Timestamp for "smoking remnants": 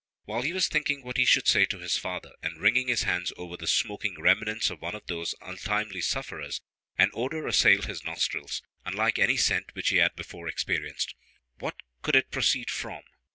3.67-4.71